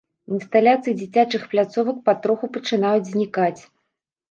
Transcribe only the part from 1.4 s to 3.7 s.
пляцовак патроху пачынаюць знікаць.